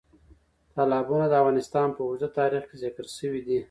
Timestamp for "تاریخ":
2.39-2.63